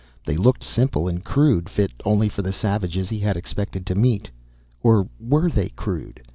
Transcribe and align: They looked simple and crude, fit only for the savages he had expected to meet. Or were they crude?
They 0.25 0.35
looked 0.35 0.63
simple 0.63 1.07
and 1.07 1.23
crude, 1.23 1.69
fit 1.69 1.91
only 2.05 2.27
for 2.27 2.41
the 2.41 2.51
savages 2.51 3.09
he 3.09 3.19
had 3.19 3.37
expected 3.37 3.85
to 3.85 3.93
meet. 3.93 4.31
Or 4.81 5.07
were 5.19 5.47
they 5.47 5.69
crude? 5.69 6.23